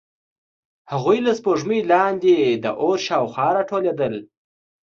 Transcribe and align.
هغوی 0.91 1.17
له 1.25 1.31
سپوږمۍ 1.39 1.79
لاندې 1.91 2.35
د 2.63 2.65
اور 2.83 2.97
شاوخوا 3.07 3.47
راټولېدل. 3.57 4.13